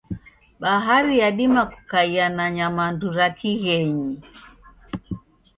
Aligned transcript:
Bahari 0.59 1.19
yadima 1.19 1.61
kukaia 1.71 2.25
na 2.35 2.45
nyamandu 2.55 3.07
ra 3.15 3.27
kighenyi. 3.37 4.15